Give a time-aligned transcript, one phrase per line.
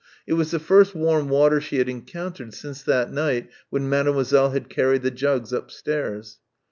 [0.25, 4.67] It was the first warm water she had encountered since that night when Mademoiselle had
[4.67, 6.39] carried the jugs upstairs.